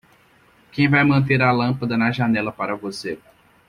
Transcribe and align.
Quem 0.71 0.89
vai 0.89 1.03
manter 1.03 1.43
a 1.43 1.51
lâmpada 1.51 1.95
na 1.95 2.11
janela 2.11 2.51
para 2.51 2.75
você. 2.75 3.19